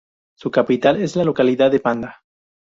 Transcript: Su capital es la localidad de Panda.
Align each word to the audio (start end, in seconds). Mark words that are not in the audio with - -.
Su 0.35 0.49
capital 0.49 0.99
es 0.99 1.15
la 1.15 1.23
localidad 1.23 1.69
de 1.69 1.79
Panda. 1.79 2.23